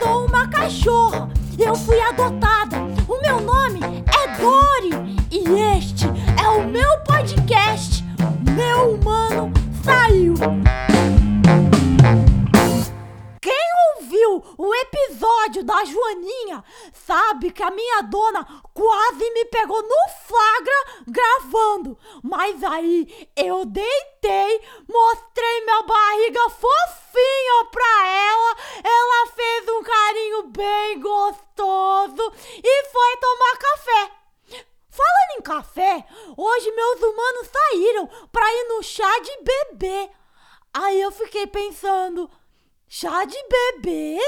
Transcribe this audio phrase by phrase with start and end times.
[0.00, 1.28] sou uma cachorra.
[1.58, 2.78] Eu fui adotada.
[3.06, 4.90] O meu nome é Dori
[5.30, 6.06] e este
[6.42, 8.02] é o meu podcast.
[8.56, 9.52] Meu humano
[9.84, 10.34] saiu.
[13.42, 16.64] Quem ouviu o episódio da Joaninha
[16.94, 21.98] sabe que a minha dona quase me pegou no flagra gravando.
[22.22, 29.49] Mas aí eu deitei, mostrei minha barriga fofinha pra ela, ela fez
[43.00, 44.18] chá de bebê?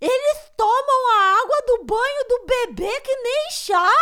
[0.00, 3.92] Eles tomam a água do banho do bebê que nem chá?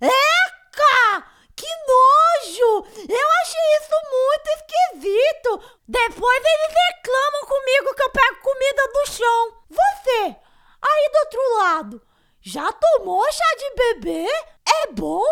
[0.00, 1.26] Eca!
[1.56, 2.86] Que nojo!
[3.08, 5.78] Eu achei isso muito esquisito.
[5.88, 9.56] Depois eles reclamam comigo que eu pego comida do chão.
[9.68, 10.36] Você,
[10.80, 12.02] aí do outro lado,
[12.40, 14.28] já tomou chá de bebê?
[14.64, 15.24] É bom?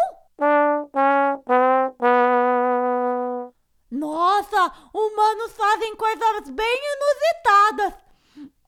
[4.92, 7.94] Humanos fazem coisas bem inusitadas.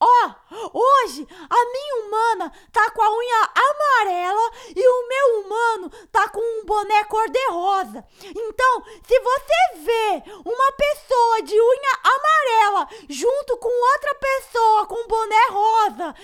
[0.00, 5.90] Ó, oh, hoje a minha humana tá com a unha amarela e o meu humano
[6.10, 8.04] tá com um boné cor-de-rosa.
[8.20, 15.46] Então, se você vê uma pessoa de unha amarela junto com outra pessoa com boné
[15.50, 16.14] rosa,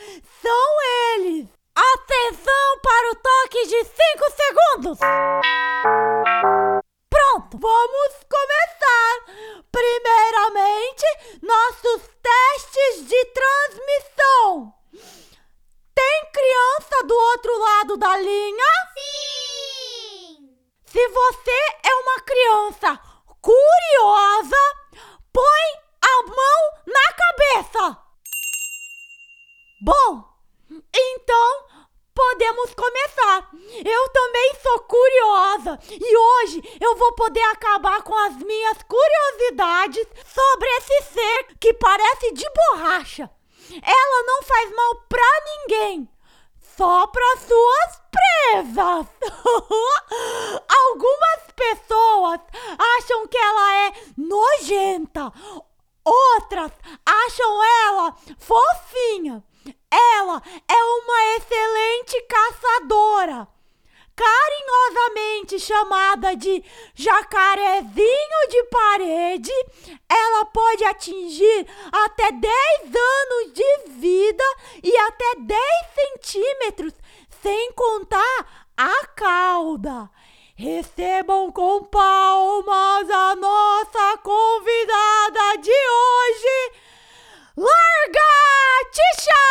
[0.43, 0.83] são
[1.15, 1.47] eles.
[1.77, 3.95] Atenção para o toque de 5
[4.35, 4.99] segundos!
[7.09, 8.69] Pronto, vamos começar!
[9.71, 11.05] Primeiramente,
[11.41, 14.75] nossos testes de transmissão.
[15.95, 18.65] Tem criança do outro lado da linha?
[18.95, 20.59] Sim!
[20.87, 23.01] Se você é uma criança
[23.41, 24.57] curiosa,
[25.33, 27.99] põe a mão na cabeça.
[29.81, 30.25] Bom,
[30.95, 31.69] então
[32.15, 33.50] podemos começar.
[33.84, 40.69] Eu também sou curiosa e hoje eu vou poder acabar com as minhas curiosidades sobre
[40.78, 43.31] esse ser que parece de borracha.
[43.82, 46.09] Ela não faz mal pra ninguém,
[46.77, 49.06] só para suas presas.
[50.87, 52.41] Algumas pessoas
[52.78, 55.32] acham que ela é nojenta,
[56.03, 56.72] outras
[57.04, 59.44] acham ela fofinha.
[59.91, 63.49] Ela é uma excelente caçadora,
[64.15, 66.62] carinhosamente chamada de
[66.94, 69.53] jacarezinho de parede.
[70.09, 74.44] Ela pode atingir até 10 anos de vida
[74.82, 75.60] e até 10
[75.94, 76.93] centímetros,
[77.43, 80.10] sem contar a cauda.
[80.54, 86.72] Recebam com palmas a nossa convidada de hoje,
[87.59, 89.43] Largatixa!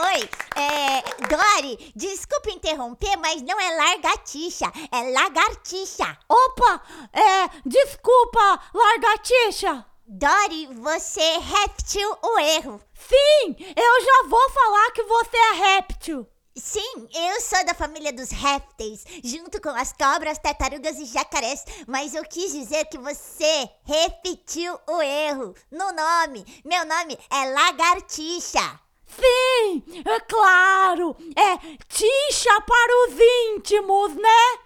[0.00, 1.02] Oi, é.
[1.28, 6.16] Dori, desculpa interromper, mas não é largatixa, é lagartixa.
[6.26, 6.82] Opa,
[7.12, 7.50] é.
[7.66, 9.84] Desculpa, Largatixa!
[10.06, 12.80] Dori, você repetiu o erro.
[12.94, 16.26] Sim, eu já vou falar que você é réptil.
[16.62, 22.14] Sim, eu sou da família dos répteis, junto com as cobras, tartarugas e jacarés, mas
[22.14, 26.44] eu quis dizer que você repetiu o erro no nome.
[26.62, 28.78] Meu nome é Lagartixa.
[29.06, 31.56] Sim, é claro, é
[31.88, 34.58] tixa para os íntimos, né?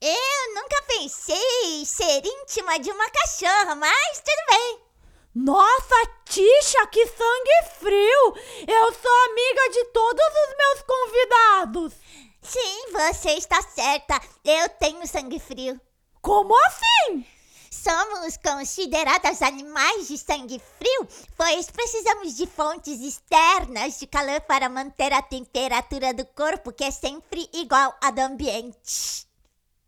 [0.00, 4.91] Eu nunca pensei em ser íntima de uma cachorra, mas tudo bem.
[5.34, 5.94] Nossa,
[6.26, 8.36] Tisha, que sangue frio!
[8.68, 11.94] Eu sou amiga de todos os meus convidados.
[12.42, 14.20] Sim, você está certa.
[14.44, 15.80] Eu tenho sangue frio.
[16.20, 17.24] Como assim?
[17.70, 25.14] Somos consideradas animais de sangue frio, pois precisamos de fontes externas de calor para manter
[25.14, 29.26] a temperatura do corpo, que é sempre igual à do ambiente.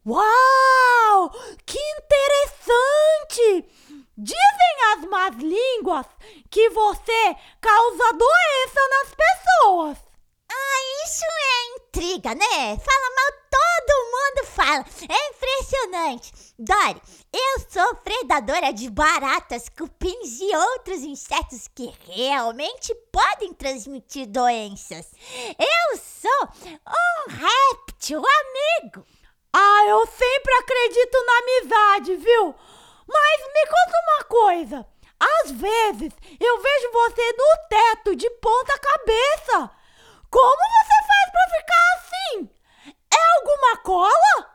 [0.07, 1.31] Uau!
[1.67, 3.69] Que interessante!
[4.17, 6.07] Dizem as más línguas
[6.49, 9.99] que você causa doença nas pessoas.
[10.49, 12.79] Ah, isso é intriga, né?
[12.79, 14.87] Fala mal, todo mundo fala.
[15.09, 16.33] É impressionante.
[16.57, 25.11] Dori, eu sou predadora de baratas, cupins e outros insetos que realmente podem transmitir doenças.
[25.59, 26.49] Eu sou
[26.87, 29.07] um réptil amigo.
[29.55, 32.55] Ah, eu sempre acredito na amizade, viu?
[33.09, 34.87] Mas me conta uma coisa.
[35.19, 39.71] Às vezes eu vejo você no teto de ponta cabeça.
[40.29, 42.51] Como você faz para ficar assim?
[43.11, 44.54] É alguma cola?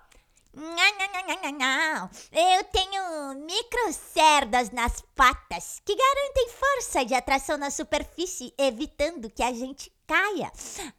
[0.60, 2.10] Não, não, não, não, não.
[2.34, 9.54] Eu tenho microcerdas nas patas que garantem força de atração na superfície, evitando que a
[9.54, 10.52] gente caia.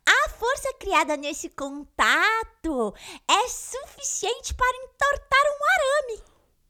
[0.06, 2.94] A força criada nesse contato
[3.28, 6.22] é suficiente para entortar um arame.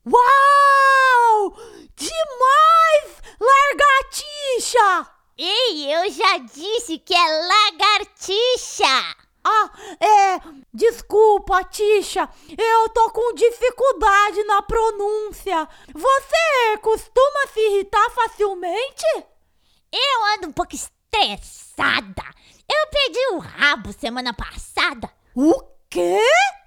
[0.06, 1.54] Uau!
[1.94, 5.14] Demais, largatixa!
[5.38, 9.19] Ei, eu já disse que é lagartixa!
[9.50, 9.70] Ah,
[10.00, 10.40] é.
[10.72, 12.28] Desculpa, Tisha.
[12.56, 15.68] Eu tô com dificuldade na pronúncia.
[15.92, 19.04] Você costuma se irritar facilmente?
[19.92, 22.22] Eu ando um pouco estressada.
[22.72, 25.10] Eu perdi o rabo semana passada.
[25.34, 26.20] O quê?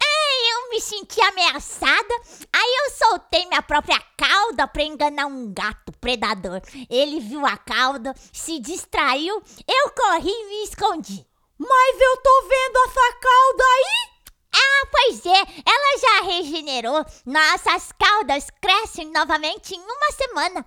[0.03, 2.13] É, eu me senti ameaçada.
[2.51, 6.61] Aí eu soltei minha própria cauda pra enganar um gato predador.
[6.89, 11.25] Ele viu a cauda, se distraiu, eu corri e me escondi.
[11.67, 14.13] Mas eu tô vendo essa cauda aí!
[14.53, 17.05] Ah, pois é, ela já regenerou.
[17.25, 20.65] Nossas caudas crescem novamente em uma semana.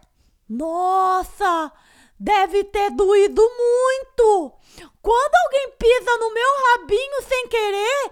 [0.48, 1.70] Nossa,
[2.18, 4.52] deve ter doído muito!
[5.02, 8.10] Quando alguém pisa no meu rabinho sem querer,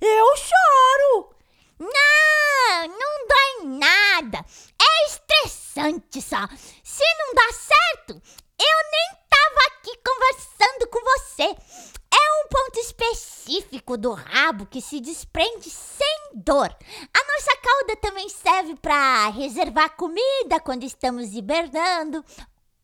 [0.00, 1.34] eu choro!
[1.78, 4.44] Não, não dói nada.
[4.80, 6.48] É estressante só.
[6.82, 8.22] Se não dá certo,
[8.58, 11.44] eu nem tava aqui conversando com você.
[11.44, 12.78] É um ponto
[13.98, 16.74] do rabo que se desprende sem dor.
[17.12, 22.24] A nossa cauda também serve para reservar comida quando estamos hibernando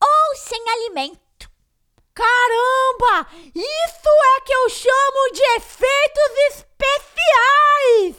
[0.02, 1.50] ou sem alimento.
[2.14, 3.30] Caramba!
[3.54, 8.16] Isso é que eu chamo de efeitos especiais!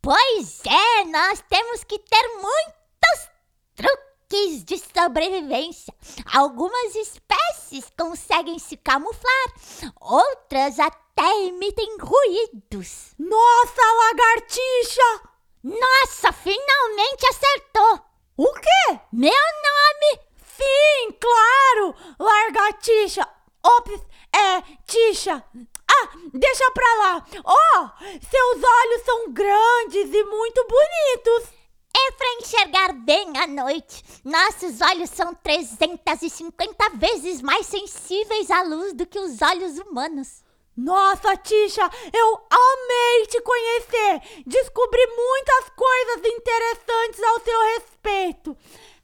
[0.00, 3.30] Pois é, nós temos que ter muitos
[3.74, 5.94] truques de sobrevivência.
[6.32, 9.54] Algumas espécies conseguem se camuflar,
[10.00, 13.14] outras até emitem ruídos.
[13.18, 15.28] Nossa, lagartixa!
[15.62, 18.00] Nossa, finalmente acertou!
[18.36, 19.00] O quê?
[19.12, 20.20] Meu nome!
[20.56, 21.94] Sim, claro!
[22.18, 23.28] Largatixa!
[23.64, 24.00] Ops,
[24.34, 25.44] é, Tixa!
[25.88, 27.26] Ah, deixa pra lá!
[27.44, 27.88] Oh,
[28.28, 31.52] seus olhos são grandes e muito bonitos!
[31.94, 34.02] É pra enxergar bem à noite.
[34.24, 40.42] Nossos olhos são 350 vezes mais sensíveis à luz do que os olhos humanos.
[40.76, 41.82] Nossa, Tisha,
[42.12, 44.42] eu amei te conhecer!
[44.46, 48.56] Descobri muitas coisas interessantes ao seu respeito.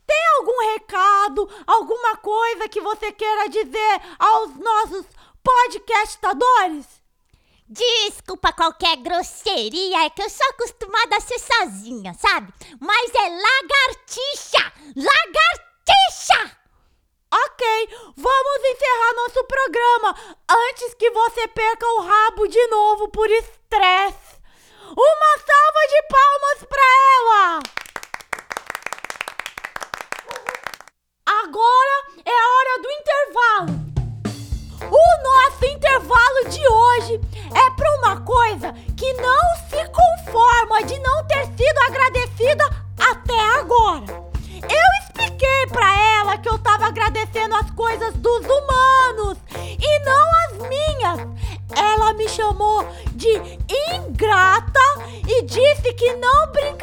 [0.07, 5.07] Tem algum recado, alguma coisa que você queira dizer aos nossos
[5.43, 6.87] podcastadores?
[7.69, 12.51] Desculpa qualquer grosseria, é que eu sou acostumada a ser sozinha, sabe?
[12.81, 14.73] Mas é lagartixa!
[14.97, 16.58] Lagartixa!
[17.31, 20.17] Ok, vamos encerrar nosso programa
[20.51, 24.39] antes que você perca o rabo de novo por estresse.
[24.97, 26.83] Uma salva de palmas pra
[27.19, 27.63] ela!
[31.27, 33.89] Agora é a hora do intervalo.
[34.91, 37.21] O nosso intervalo de hoje
[37.55, 42.65] é para uma coisa que não se conforma de não ter sido agradecida
[42.99, 44.07] até agora.
[44.63, 50.69] Eu expliquei para ela que eu tava agradecendo as coisas dos humanos e não as
[50.69, 51.29] minhas.
[51.77, 53.29] Ela me chamou de
[53.97, 54.81] ingrata
[55.27, 56.78] e disse que não brincaria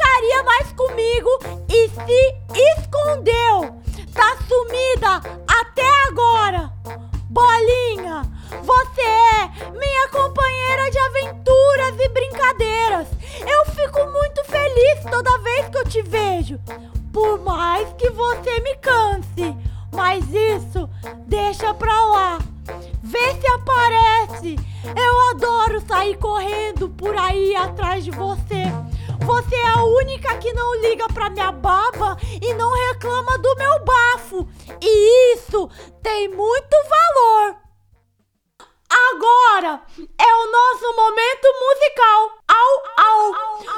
[27.56, 28.64] atrás de você.
[29.24, 33.84] Você é a única que não liga pra minha baba e não reclama do meu
[33.84, 34.48] bafo.
[34.80, 35.68] E isso
[36.02, 37.56] tem muito valor.
[38.88, 42.30] Agora é o nosso momento musical.
[42.48, 43.32] Au, au.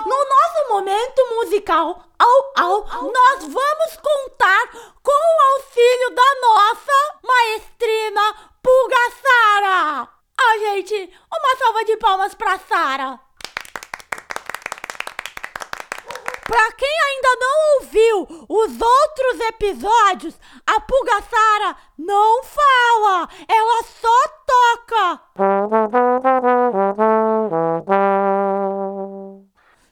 [0.06, 4.70] No nosso momento musical, au, au, nós vamos contar
[5.02, 10.08] com o auxílio da nossa maestrina Pulga Sara.
[10.40, 13.27] Ah, gente, uma salva de palmas pra Sara.
[16.48, 25.20] Pra quem ainda não ouviu os outros episódios, a Pulgaçara não fala, ela só toca.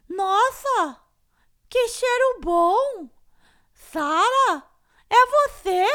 [0.08, 0.96] Nossa,
[1.68, 3.10] que cheiro bom!
[3.75, 4.62] Sara,
[5.10, 5.86] é você?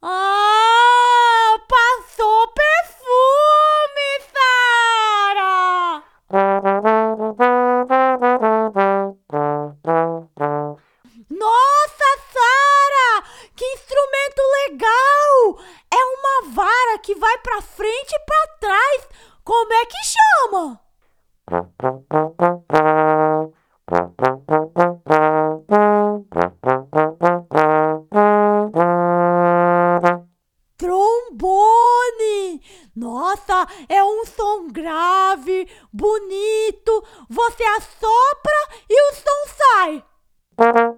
[0.00, 3.63] Ah, passou perfume,
[40.58, 40.93] you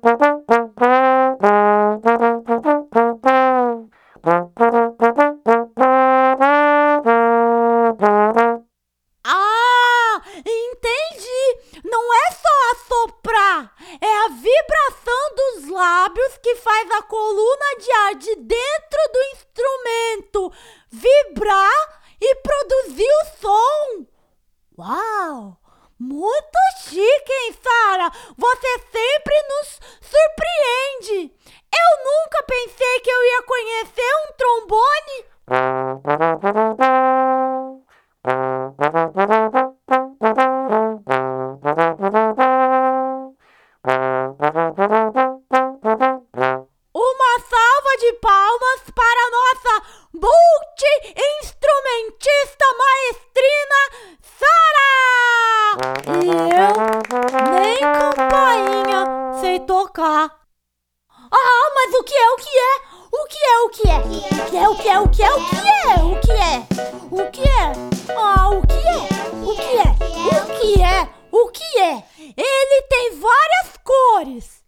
[63.67, 64.07] O que é, o
[64.49, 64.69] que é?
[64.69, 66.67] O que é, o que é, o que é, o que é?
[67.11, 67.73] O que é?
[68.17, 69.09] Ah, o que é?
[69.43, 69.91] O que é?
[70.31, 71.09] O que é?
[71.33, 72.05] O que é?
[72.37, 74.63] Ele tem várias cores.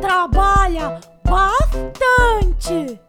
[0.00, 3.00] Trabalha bastante.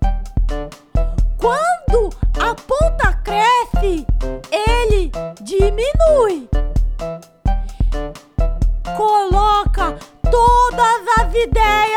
[1.39, 4.05] Quando a ponta cresce,
[4.51, 6.47] ele diminui.
[8.95, 9.97] Coloca
[10.29, 11.96] todas as ideias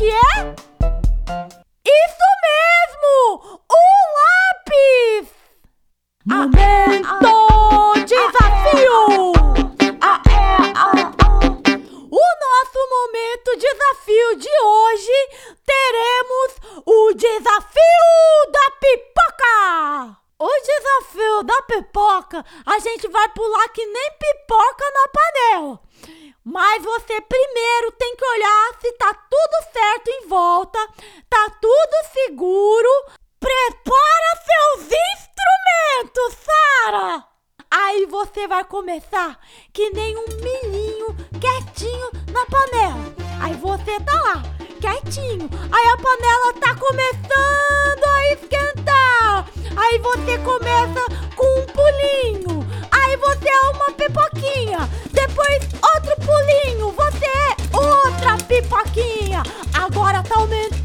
[0.00, 0.69] cabeça
[28.90, 30.78] se tá tudo certo em volta,
[31.28, 32.88] tá tudo seguro.
[33.38, 37.24] Prepara seus instrumentos, Sara!
[37.70, 39.38] Aí você vai começar
[39.72, 43.14] que nem um milhinho quietinho na panela.
[43.40, 44.42] Aí você tá lá,
[44.80, 45.48] quietinho.
[45.70, 49.46] Aí a panela tá começando a esquentar.
[49.76, 51.04] Aí você começa
[51.36, 52.66] com um pulinho.
[52.90, 54.90] Aí você é uma pipoquinha.
[55.12, 55.62] Depois
[55.94, 56.90] outro pulinho.
[56.90, 59.42] Você é outra pipoquinha.
[59.74, 60.79] Agora tá aumentando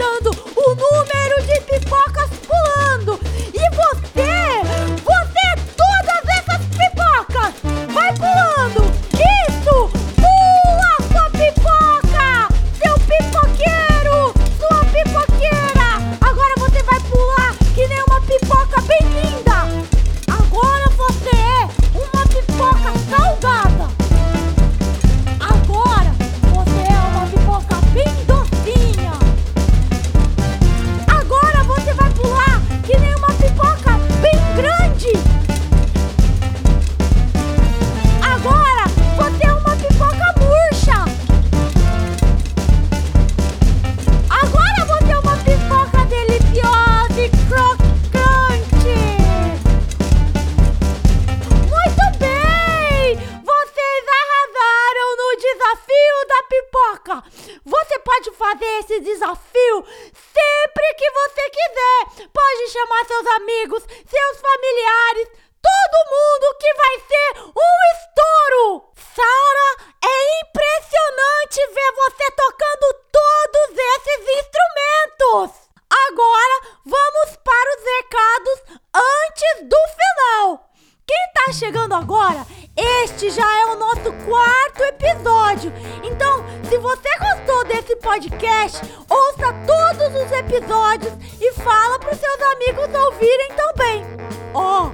[62.16, 65.28] Pode chamar seus amigos, seus familiares,
[65.62, 68.94] todo mundo que vai ser um estouro!
[68.96, 69.70] Sara,
[70.02, 75.70] é impressionante ver você tocando todos esses instrumentos!
[76.08, 78.60] Agora vamos para os recados
[78.94, 80.75] antes do final!
[81.08, 82.46] Quem tá chegando agora,
[82.76, 85.72] este já é o nosso quarto episódio.
[86.04, 92.90] Então, se você gostou desse podcast, ouça todos os episódios e fala pros seus amigos
[93.06, 94.06] ouvirem também.
[94.54, 94.90] Ó,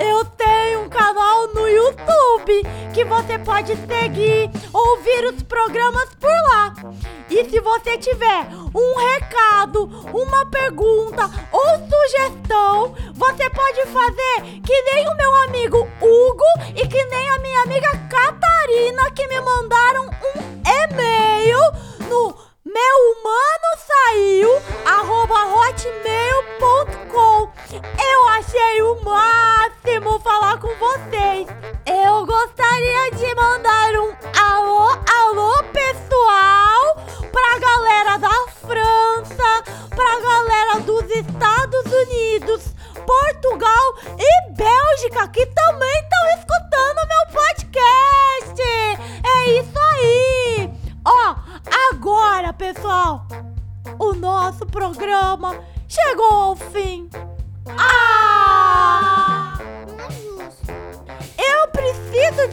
[0.00, 2.62] eu tenho um canal no YouTube
[2.98, 6.74] que você pode seguir, ouvir os programas por lá.
[7.30, 15.08] E se você tiver um recado, uma pergunta ou sugestão, você pode fazer que nem
[15.08, 20.60] o meu amigo Hugo e que nem a minha amiga Catarina que me mandaram um
[20.66, 21.60] e-mail
[22.08, 24.60] no meu humano saiu
[25.68, 27.52] hotmail.com.
[27.72, 31.46] Eu achei o máximo falar com vocês.
[31.86, 32.87] Eu gostaria
[33.20, 33.77] de mandar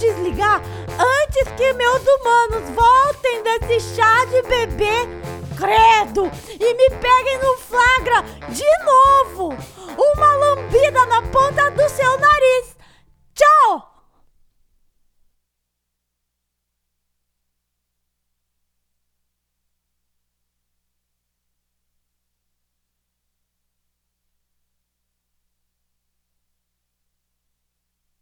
[0.06, 0.62] desligar
[1.00, 5.08] antes que meus humanos voltem desse chá de bebê,
[5.58, 9.58] credo, e me peguem no flagra de novo!
[9.98, 12.75] Uma lambida na ponta do seu nariz!